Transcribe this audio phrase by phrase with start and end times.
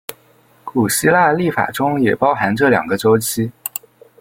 [0.63, 3.51] 古希腊历法中也包含这两个周期。